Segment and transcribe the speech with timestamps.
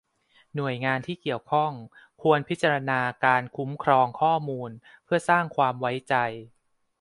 [0.55, 1.71] หน่วยงานที่เกี่ยวข้อง
[2.21, 4.71] ควรพิจารณาการคุ้มครองข้อมูล
[5.03, 6.15] เพื่อสร้างความไว้ใจ